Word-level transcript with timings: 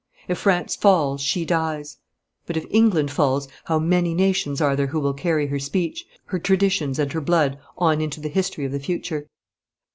If 0.27 0.39
France 0.39 0.75
falls 0.75 1.21
she 1.21 1.45
dies, 1.45 1.97
but 2.47 2.57
if 2.57 2.65
England 2.71 3.11
falls 3.11 3.47
how 3.65 3.77
many 3.77 4.15
nations 4.15 4.59
are 4.59 4.75
there 4.75 4.87
who 4.87 4.99
will 4.99 5.13
carry 5.13 5.45
her 5.45 5.59
speech, 5.59 6.07
her 6.25 6.39
traditions 6.39 6.97
and 6.97 7.13
her 7.13 7.21
blood 7.21 7.59
on 7.77 8.01
into 8.01 8.19
the 8.19 8.29
history 8.29 8.65
of 8.65 8.71
the 8.71 8.79
future? 8.79 9.27